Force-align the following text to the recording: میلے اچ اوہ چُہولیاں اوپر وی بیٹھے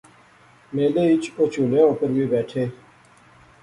میلے 0.73 1.03
اچ 1.13 1.23
اوہ 1.35 1.45
چُہولیاں 1.51 1.87
اوپر 1.89 2.09
وی 2.15 2.25
بیٹھے 2.33 2.63